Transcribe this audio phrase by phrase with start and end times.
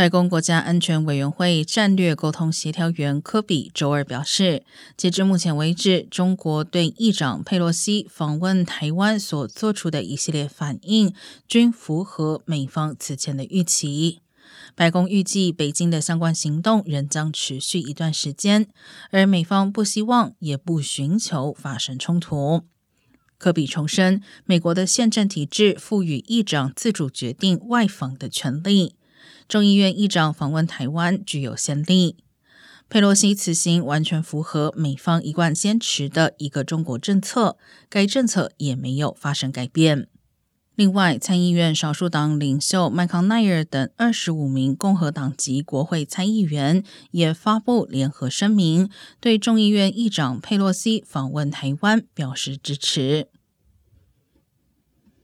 [0.00, 4.64] 白宫国家安全委员会战略沟通协调员科比周二表示，
[4.96, 11.12] 截至目前为止，中国对议长佩洛西访问台湾所做出的一系列反应，
[11.46, 14.20] 均符合美方此前的预期。
[14.74, 18.68] 白宫预计，北京的相关行动仍将持续一段时间，
[19.10, 22.62] 而美方不希望也不寻求发生冲突。
[23.36, 28.94] 科比重申，美国的宪政体制赋予议长自主决定外访的权利。
[29.48, 32.16] 众议院议长访问台湾具有先例。
[32.88, 37.56] 佩洛西此行完全符合美方一贯坚持的一个中国政策，
[37.88, 40.08] 该政策也没有发生改变。
[40.74, 48.88] 另外，参议院少数党领袖麦康奈尔等二十五名共和党籍国会参议员也发布联合声明，
[49.20, 53.28] 对众议院议长佩洛西访问台湾表示支持。